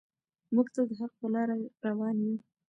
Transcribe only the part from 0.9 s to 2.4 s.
حق په لاره روان یو.